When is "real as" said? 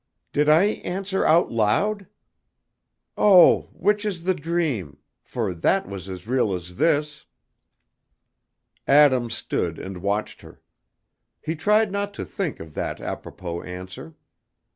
6.27-6.77